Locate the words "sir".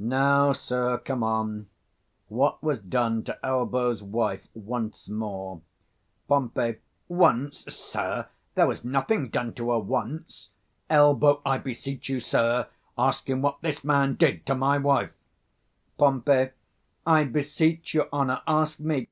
0.54-0.96, 7.76-8.28, 12.18-12.68